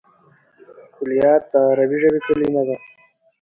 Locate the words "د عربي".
1.51-1.97